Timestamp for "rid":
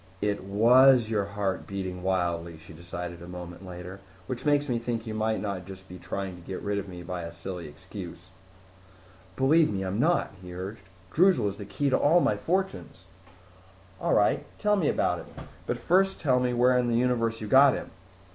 6.63-6.79